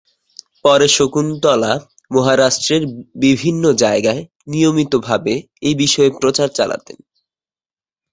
পরে 0.65 0.87
শকুন্তলা 0.89 1.73
মহারাষ্ট্রের 2.11 2.83
বিভিন্ন 3.15 3.63
জায়গায় 3.75 4.21
নিয়মিত 4.47 4.93
ভাবে 5.07 5.33
এই 5.61 5.75
বিষয়ে 5.75 6.11
প্রচারচালাতেন। 6.21 6.97